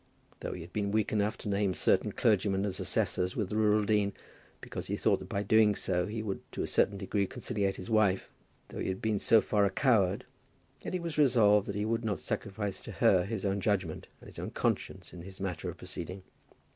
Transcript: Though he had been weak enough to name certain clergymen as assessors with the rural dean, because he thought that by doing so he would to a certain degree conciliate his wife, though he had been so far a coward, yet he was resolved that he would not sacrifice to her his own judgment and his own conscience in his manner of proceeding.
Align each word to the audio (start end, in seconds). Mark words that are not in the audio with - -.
Though 0.39 0.53
he 0.53 0.61
had 0.61 0.73
been 0.73 0.89
weak 0.89 1.11
enough 1.11 1.37
to 1.37 1.47
name 1.47 1.75
certain 1.75 2.11
clergymen 2.11 2.65
as 2.65 2.79
assessors 2.79 3.35
with 3.35 3.49
the 3.49 3.55
rural 3.55 3.83
dean, 3.83 4.13
because 4.59 4.87
he 4.87 4.97
thought 4.97 5.19
that 5.19 5.29
by 5.29 5.43
doing 5.43 5.75
so 5.75 6.07
he 6.07 6.23
would 6.23 6.41
to 6.53 6.63
a 6.63 6.65
certain 6.65 6.97
degree 6.97 7.27
conciliate 7.27 7.75
his 7.75 7.87
wife, 7.87 8.27
though 8.69 8.79
he 8.79 8.87
had 8.87 8.99
been 8.99 9.19
so 9.19 9.41
far 9.41 9.63
a 9.63 9.69
coward, 9.69 10.25
yet 10.81 10.93
he 10.93 10.99
was 10.99 11.19
resolved 11.19 11.67
that 11.67 11.75
he 11.75 11.85
would 11.85 12.03
not 12.03 12.17
sacrifice 12.17 12.81
to 12.81 12.93
her 12.93 13.25
his 13.25 13.45
own 13.45 13.61
judgment 13.61 14.07
and 14.21 14.27
his 14.27 14.39
own 14.39 14.49
conscience 14.49 15.13
in 15.13 15.21
his 15.21 15.39
manner 15.39 15.69
of 15.69 15.77
proceeding. 15.77 16.23